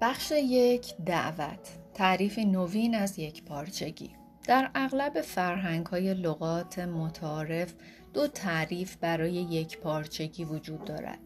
[0.00, 1.68] بخش یک دعوت.
[1.94, 4.10] تعریف نوین از یک پارچگی.
[4.46, 7.74] در اغلب فرهنگ های لغات متعارف
[8.14, 11.18] دو تعریف برای یک پارچگی وجود دارد.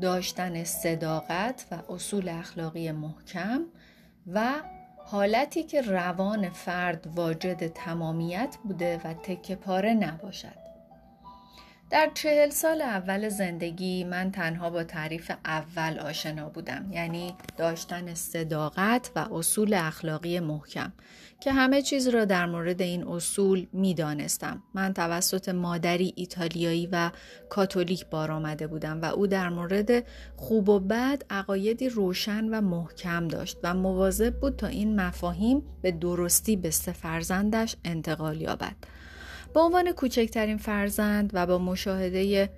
[0.00, 3.64] داشتن صداقت و اصول اخلاقی محکم
[4.26, 4.52] و
[5.04, 10.67] حالتی که روان فرد واجد تمامیت بوده و تکه پاره نباشد.
[11.90, 19.10] در چهل سال اول زندگی من تنها با تعریف اول آشنا بودم یعنی داشتن صداقت
[19.16, 20.92] و اصول اخلاقی محکم
[21.40, 24.62] که همه چیز را در مورد این اصول می دانستم.
[24.74, 27.10] من توسط مادری ایتالیایی و
[27.48, 30.04] کاتولیک بار آمده بودم و او در مورد
[30.36, 35.90] خوب و بد عقایدی روشن و محکم داشت و مواظب بود تا این مفاهیم به
[35.90, 38.76] درستی به سه فرزندش انتقال یابد.
[39.54, 42.50] به عنوان کوچکترین فرزند و با مشاهده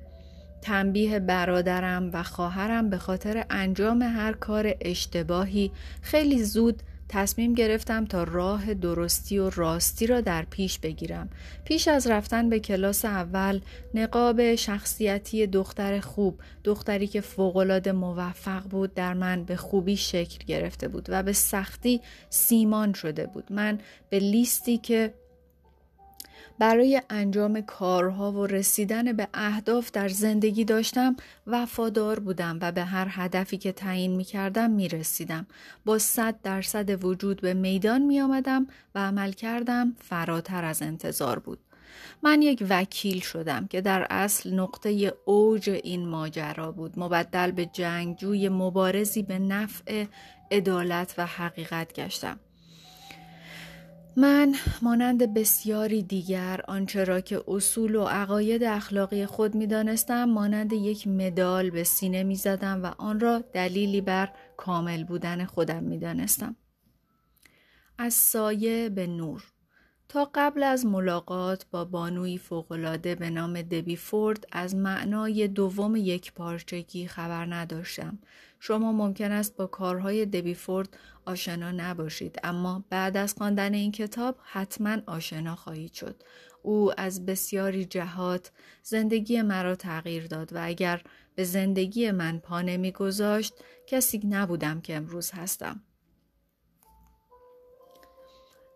[0.62, 8.24] تنبیه برادرم و خواهرم به خاطر انجام هر کار اشتباهی خیلی زود تصمیم گرفتم تا
[8.24, 11.30] راه درستی و راستی را در پیش بگیرم.
[11.64, 13.60] پیش از رفتن به کلاس اول
[13.94, 20.88] نقاب شخصیتی دختر خوب، دختری که فوقالعاده موفق بود در من به خوبی شکل گرفته
[20.88, 23.44] بود و به سختی سیمان شده بود.
[23.52, 23.78] من
[24.10, 25.14] به لیستی که
[26.60, 31.16] برای انجام کارها و رسیدن به اهداف در زندگی داشتم
[31.46, 35.46] وفادار بودم و به هر هدفی که تعیین می کردم می رسیدم.
[35.84, 41.58] با صد درصد وجود به میدان می آمدم و عمل کردم فراتر از انتظار بود.
[42.22, 48.48] من یک وکیل شدم که در اصل نقطه اوج این ماجرا بود مبدل به جنگجوی
[48.48, 50.04] مبارزی به نفع
[50.50, 52.40] عدالت و حقیقت گشتم
[54.20, 60.72] من مانند بسیاری دیگر آنچه را که اصول و عقاید اخلاقی خود می دانستم مانند
[60.72, 65.98] یک مدال به سینه می زدم و آن را دلیلی بر کامل بودن خودم می
[65.98, 66.56] دانستم.
[67.98, 69.44] از سایه به نور
[70.10, 76.32] تا قبل از ملاقات با بانوی فوقالعاده به نام دبی فورد از معنای دوم یک
[76.32, 78.18] پارچگی خبر نداشتم.
[78.60, 84.36] شما ممکن است با کارهای دبی فورد آشنا نباشید اما بعد از خواندن این کتاب
[84.42, 86.22] حتما آشنا خواهید شد.
[86.62, 91.02] او از بسیاری جهات زندگی مرا تغییر داد و اگر
[91.34, 93.54] به زندگی من پا نمیگذاشت
[93.86, 95.82] کسی نبودم که امروز هستم.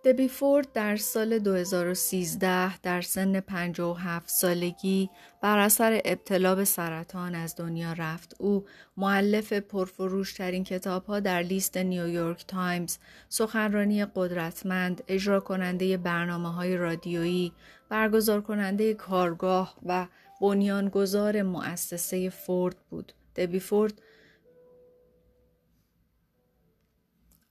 [0.04, 5.10] دبی فورد در سال 2013 در سن 57 سالگی
[5.42, 8.34] بر اثر ابتلا به سرطان از دنیا رفت.
[8.38, 8.64] او
[8.96, 12.98] معلف پرفروشترین کتاب در لیست نیویورک تایمز،
[13.28, 17.52] سخنرانی قدرتمند، اجرا کننده برنامه های رادیویی،
[17.88, 20.06] برگزار کننده کارگاه و
[20.40, 23.12] بنیانگذار مؤسسه فورد بود.
[23.36, 24.00] دبی فورد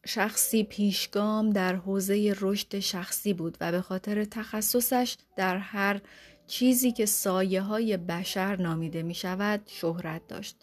[0.06, 6.02] شخصی پیشگام در حوزه رشد شخصی بود و به خاطر تخصصش در هر
[6.48, 10.58] چیزی که سایه های بشر نامیده می شود شهرت داشت.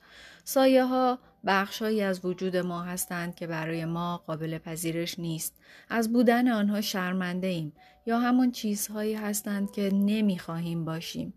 [0.45, 5.57] سایه ها بخشهایی از وجود ما هستند که برای ما قابل پذیرش نیست.
[5.89, 7.73] از بودن آنها شرمنده ایم
[8.07, 11.35] یا همون چیزهایی هستند که نمی خواهیم باشیم.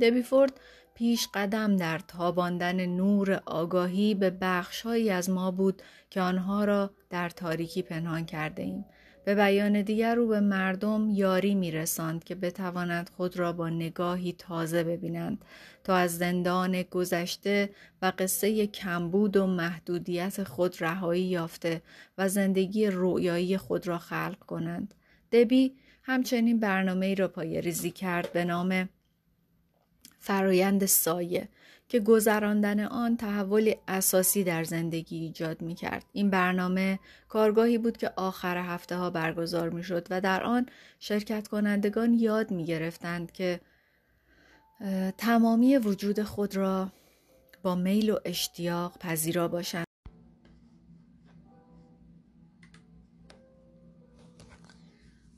[0.00, 0.60] دبیفورد
[0.94, 7.28] پیش قدم در تاباندن نور آگاهی به بخشهایی از ما بود که آنها را در
[7.28, 8.84] تاریکی پنهان کرده ایم.
[9.24, 14.32] به بیان دیگر او به مردم یاری می رساند که بتوانند خود را با نگاهی
[14.32, 15.44] تازه ببینند
[15.84, 17.70] تا از زندان گذشته
[18.02, 21.82] و قصه کمبود و محدودیت خود رهایی یافته
[22.18, 24.94] و زندگی رویایی خود را خلق کنند.
[25.32, 28.88] دبی همچنین برنامه را پای ریزی کرد به نام
[30.20, 31.48] فرایند سایه
[31.88, 36.04] که گذراندن آن تحول اساسی در زندگی ایجاد می کرد.
[36.12, 36.98] این برنامه
[37.28, 40.66] کارگاهی بود که آخر هفته ها برگزار می شد و در آن
[40.98, 43.60] شرکت کنندگان یاد می گرفتند که
[45.18, 46.92] تمامی وجود خود را
[47.62, 49.89] با میل و اشتیاق پذیرا باشند.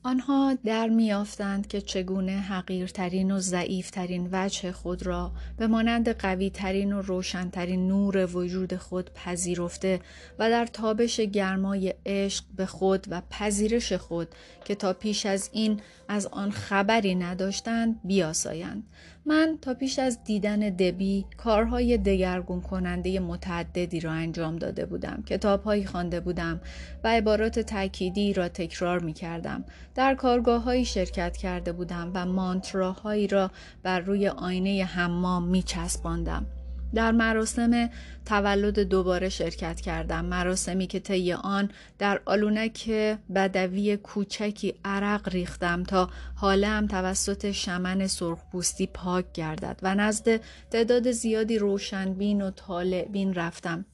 [0.05, 7.01] آنها در میافتند که چگونه حقیرترین و ضعیفترین وجه خود را به مانند قویترین و
[7.01, 9.99] روشنترین نور وجود خود پذیرفته
[10.39, 14.27] و در تابش گرمای عشق به خود و پذیرش خود
[14.65, 18.83] که تا پیش از این از آن خبری نداشتند بیاسایند.
[19.25, 25.85] من تا پیش از دیدن دبی کارهای دگرگون کننده متعددی را انجام داده بودم کتابهایی
[25.85, 26.61] خوانده بودم
[27.03, 33.51] و عبارات تأکیدی را تکرار می کردم در کارگاه شرکت کرده بودم و مانتراهایی را
[33.83, 36.45] بر روی آینه حمام می چسباندم
[36.93, 37.89] در مراسم
[38.25, 40.25] تولد دوباره شرکت کردم.
[40.25, 41.69] مراسمی که طی آن
[41.99, 42.89] در آلونک
[43.35, 50.41] بدوی کوچکی عرق ریختم تا حالم توسط شمن سرخپوستی پاک گردد و نزد
[50.71, 53.85] تعداد زیادی روشنبین و طالعبین رفتم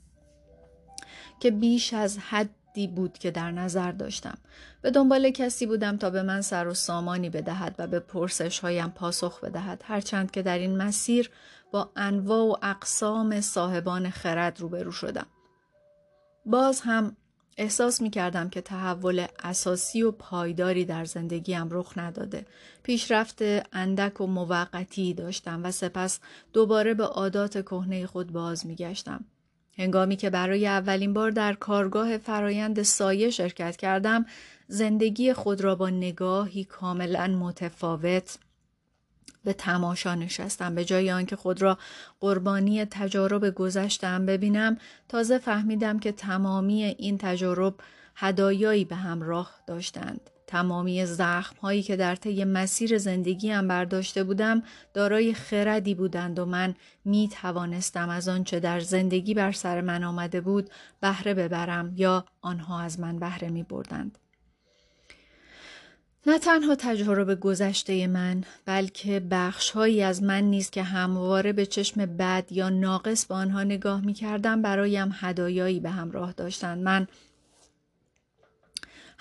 [1.39, 2.49] که بیش از حد
[2.95, 4.37] بود که در نظر داشتم
[4.81, 8.89] به دنبال کسی بودم تا به من سر و سامانی بدهد و به پرسش هایم
[8.89, 11.29] پاسخ بدهد هرچند که در این مسیر
[11.71, 15.27] با انواع و اقسام صاحبان خرد روبرو شدم
[16.45, 17.15] باز هم
[17.59, 22.45] احساس می کردم که تحول اساسی و پایداری در زندگیم رخ نداده.
[22.83, 23.41] پیشرفت
[23.73, 26.19] اندک و موقتی داشتم و سپس
[26.53, 29.25] دوباره به عادات کهنه خود باز می گشتم.
[29.79, 34.25] هنگامی که برای اولین بار در کارگاه فرایند سایه شرکت کردم
[34.67, 38.37] زندگی خود را با نگاهی کاملا متفاوت
[39.43, 40.75] به تماشا نشستم.
[40.75, 41.77] به جای آنکه خود را
[42.19, 44.77] قربانی تجارب گذشتم ببینم
[45.09, 47.75] تازه فهمیدم که تمامی این تجارب
[48.15, 50.29] هدایایی به همراه داشتند.
[50.49, 54.63] تمامی زخم هایی که در طی مسیر زندگیم برداشته بودم
[54.93, 56.75] دارای خردی بودند و من
[57.05, 60.69] می توانستم از آنچه در زندگی بر سر من آمده بود
[61.01, 64.17] بهره ببرم یا آنها از من بهره می بردند.
[66.27, 72.51] نه تنها تجربه گذشته من بلکه بخشهایی از من نیست که همواره به چشم بد
[72.51, 77.07] یا ناقص به آنها نگاه می کردم برایم هدایایی به همراه داشتند من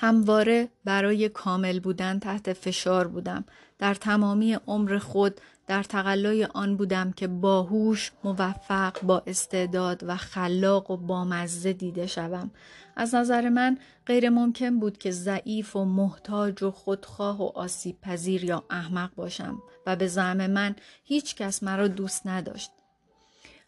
[0.01, 3.45] همواره برای کامل بودن تحت فشار بودم.
[3.79, 10.91] در تمامی عمر خود در تقلای آن بودم که باهوش موفق با استعداد و خلاق
[10.91, 12.51] و بامزه دیده شوم.
[12.97, 18.45] از نظر من غیر ممکن بود که ضعیف و محتاج و خودخواه و آسیب پذیر
[18.45, 22.71] یا احمق باشم و به زعم من هیچ کس مرا دوست نداشت.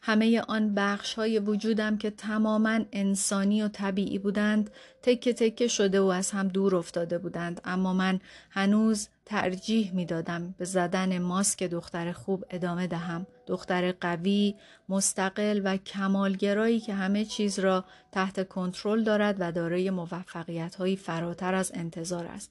[0.02, 4.70] همه آن بخش های وجودم که تماما انسانی و طبیعی بودند
[5.02, 7.60] تکه تکه شده و از هم دور افتاده بودند.
[7.64, 8.20] اما من
[8.50, 13.26] هنوز ترجیح می دادم به زدن ماسک دختر خوب ادامه دهم.
[13.46, 14.54] دختر قوی
[14.88, 21.54] مستقل و کمالگرایی که همه چیز را تحت کنترل دارد و دارای موفقیت هایی فراتر
[21.54, 22.50] از انتظار است.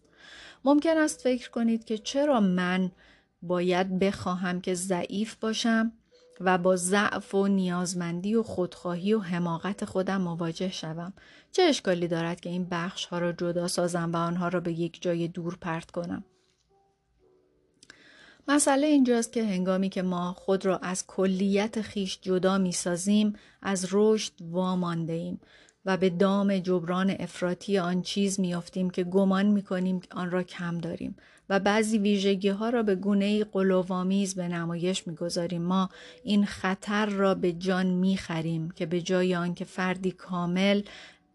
[0.65, 2.91] ممکن است فکر کنید که چرا من
[3.41, 5.91] باید بخواهم که ضعیف باشم؟
[6.39, 11.13] و با ضعف و نیازمندی و خودخواهی و حماقت خودم مواجه شوم.
[11.51, 15.01] چه اشکالی دارد که این بخش ها را جدا سازم و آنها را به یک
[15.01, 16.23] جای دور پرت کنم؟
[18.47, 23.87] مسئله اینجاست که هنگامی که ما خود را از کلیت خیش جدا می سازیم از
[23.91, 25.39] رشد وامانده ایم
[25.85, 31.15] و به دام جبران افراطی آن چیز میافتیم که گمان می‌کنیم آن را کم داریم.
[31.49, 35.89] و بعضی ویژگی ها را به گونه قلووامیز به نمایش می‌گذاریم ما
[36.23, 40.81] این خطر را به جان می‌خریم که به جای آنکه فردی کامل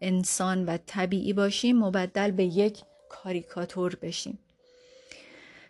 [0.01, 4.39] انسان و طبیعی باشیم مبدل به یک کاریکاتور بشیم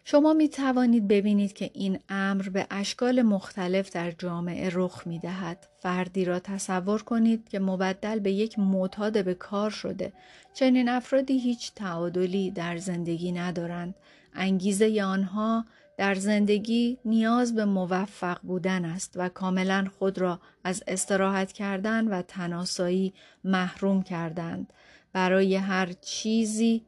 [0.07, 5.68] شما می توانید ببینید که این امر به اشکال مختلف در جامعه رخ می دهد.
[5.80, 10.13] فردی را تصور کنید که مبدل به یک معتاد به کار شده.
[10.53, 13.95] چنین افرادی هیچ تعادلی در زندگی ندارند.
[14.35, 15.65] انگیزه آنها
[15.97, 22.21] در زندگی نیاز به موفق بودن است و کاملا خود را از استراحت کردن و
[22.21, 24.74] تناسایی محروم کردند.
[25.13, 26.86] برای هر چیزی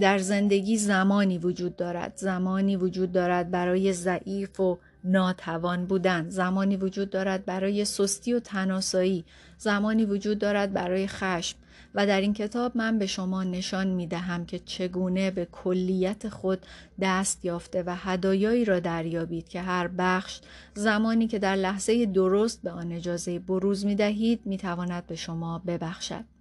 [0.00, 6.30] در زندگی زمانی وجود دارد زمانی وجود دارد برای ضعیف و ناتوان بودن.
[6.30, 9.24] زمانی وجود دارد برای سستی و تناسایی.
[9.58, 11.56] زمانی وجود دارد برای خشم.
[11.94, 16.66] و در این کتاب من به شما نشان می دهم که چگونه به کلیت خود
[17.00, 20.40] دست یافته و هدایایی را دریابید که هر بخش
[20.74, 25.58] زمانی که در لحظه درست به آن اجازه بروز می دهید می تواند به شما
[25.66, 26.37] ببخشد.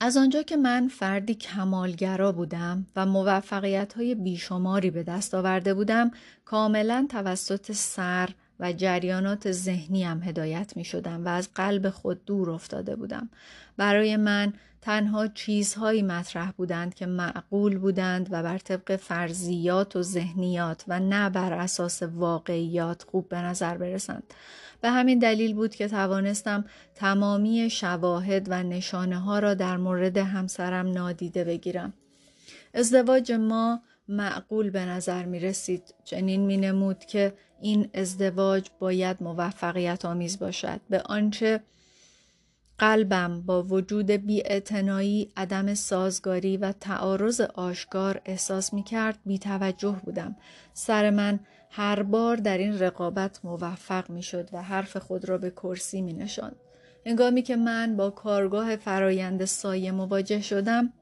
[0.00, 6.10] از آنجا که من فردی کمالگرا بودم و موفقیت های بیشماری به دست آورده بودم
[6.44, 8.28] کاملا توسط سر
[8.60, 13.28] و جریانات ذهنی هم هدایت می شدم و از قلب خود دور افتاده بودم.
[13.76, 14.52] برای من
[14.86, 21.30] تنها چیزهایی مطرح بودند که معقول بودند و بر طبق فرضیات و ذهنیات و نه
[21.30, 24.34] بر اساس واقعیات خوب به نظر برسند.
[24.80, 26.64] به همین دلیل بود که توانستم
[26.94, 31.92] تمامی شواهد و نشانه ها را در مورد همسرم نادیده بگیرم.
[32.74, 35.94] ازدواج ما معقول به نظر می رسید.
[36.04, 40.80] چنین می نمود که این ازدواج باید موفقیت آمیز باشد.
[40.90, 41.60] به آنچه
[42.78, 50.36] قلبم با وجود بیاعتنایی عدم سازگاری و تعارض آشکار احساس می کرد بی توجه بودم.
[50.72, 51.40] سر من
[51.70, 56.12] هر بار در این رقابت موفق می شد و حرف خود را به کرسی می
[56.12, 56.56] نشاند.
[57.04, 60.92] انگامی که من با کارگاه فرایند سایه مواجه شدم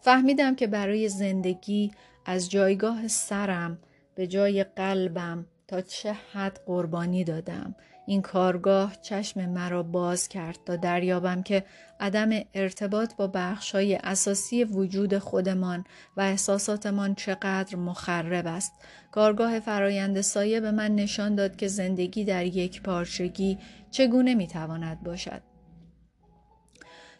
[0.00, 1.90] فهمیدم که برای زندگی
[2.26, 3.78] از جایگاه سرم
[4.14, 7.74] به جای قلبم تا چه حد قربانی دادم
[8.06, 11.64] این کارگاه چشم مرا باز کرد تا دریابم که
[12.00, 15.84] عدم ارتباط با بخشهای اساسی وجود خودمان
[16.16, 18.72] و احساساتمان چقدر مخرب است.
[19.10, 23.58] کارگاه فرایند سایه به من نشان داد که زندگی در یک پارچگی
[23.90, 25.42] چگونه می‌تواند باشد.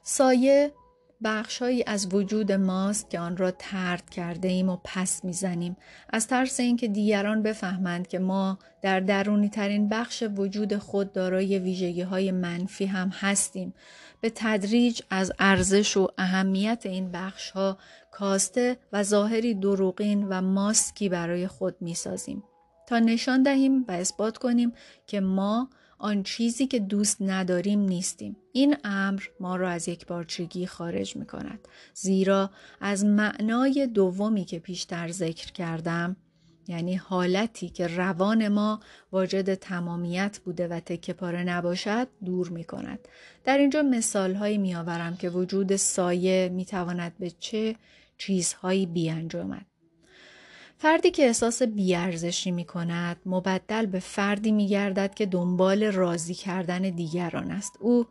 [0.03, 0.73] سایه
[1.25, 5.76] بخشهایی از وجود ماست که آن را ترد کرده ایم و پس می‌زنیم.
[6.11, 12.02] از ترس اینکه دیگران بفهمند که ما در درونی ترین بخش وجود خود دارای ویژگی
[12.02, 13.75] های منفی هم هستیم.
[14.21, 17.79] به تدریج از ارزش و اهمیت این بخش ها
[18.11, 22.43] کاسته و ظاهری دروغین و ماسکی برای خود می‌سازیم.
[22.87, 24.73] تا نشان دهیم و اثبات کنیم
[25.07, 28.37] که ما آن چیزی که دوست نداریم نیستیم.
[28.53, 31.69] این امر ما را از یک بارچگی خارج می کند.
[31.95, 36.17] زیرا از معنای دومی که پیشتر ذکر کردم
[36.69, 38.81] یعنی حالتی که روان ما
[39.12, 43.09] واجد تمامیت بوده و تکه پاره نباشد دور می کند.
[43.45, 47.77] در اینجا مثال هایی می آورم که وجود سایه می تواند به چه
[48.19, 49.72] چیزهایی بیانجامد.
[50.83, 56.83] فردی که احساس بیارزشی می کند مبدل به فردی می گردد که دنبال راضی کردن
[56.83, 57.77] دیگران است.
[57.81, 58.07] او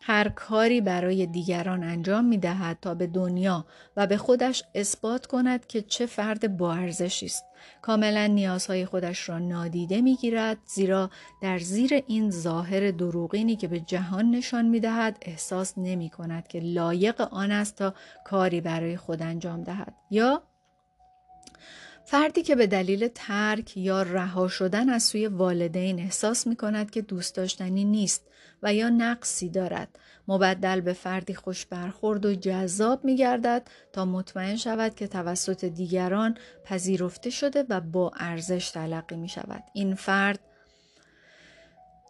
[0.00, 5.66] هر کاری برای دیگران انجام می دهد تا به دنیا و به خودش اثبات کند
[5.66, 7.44] که چه فرد با ارزشی است.
[7.82, 11.10] کاملا نیازهای خودش را نادیده می گیرد زیرا
[11.42, 16.60] در زیر این ظاهر دروغینی که به جهان نشان می دهد احساس نمی کند که
[16.60, 17.94] لایق آن است تا
[18.24, 20.42] کاری برای خود انجام دهد یا
[22.10, 27.02] فردی که به دلیل ترک یا رها شدن از سوی والدین احساس می کند که
[27.02, 28.22] دوست داشتنی نیست
[28.62, 29.98] و یا نقصی دارد
[30.28, 36.36] مبدل به فردی خوش برخورد و جذاب می گردد تا مطمئن شود که توسط دیگران
[36.64, 40.40] پذیرفته شده و با ارزش تلقی می شود این فرد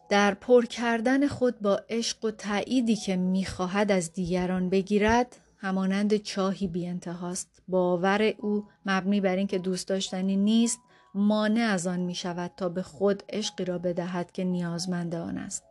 [0.08, 6.66] در پر کردن خود با عشق و تأییدی که می‌خواهد از دیگران بگیرد همانند چاهی
[6.66, 7.57] بی انتهاست.
[7.68, 10.80] باور او مبنی بر اینکه دوست داشتنی نیست
[11.14, 15.67] مانع از آن می شود تا به خود عشقی را بدهد که نیازمند آن است.